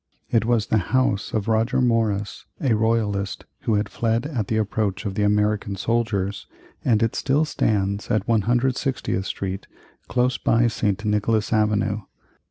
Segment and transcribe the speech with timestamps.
[0.31, 5.05] It was the house of Roger Morris, a royalist who had fled at the approach
[5.05, 6.47] of the American soldiers,
[6.83, 9.67] and it still stands at 160th Street
[10.07, 11.05] close by St.
[11.05, 12.01] Nicholas Avenue.